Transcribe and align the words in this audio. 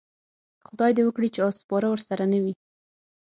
خدای 0.67 0.91
دې 0.97 1.03
وکړي 1.05 1.29
چې 1.35 1.39
اس 1.47 1.55
سپاره 1.61 1.87
ورسره 1.91 2.23
نه 2.33 2.39
وي. 2.43 2.53